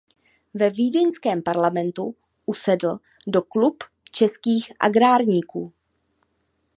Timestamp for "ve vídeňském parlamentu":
0.53-2.15